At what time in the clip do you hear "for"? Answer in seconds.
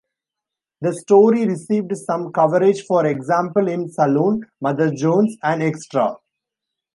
2.87-3.05